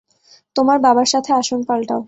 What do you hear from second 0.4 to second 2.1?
তোমার বাবার সাথে আসন পাল্টাও।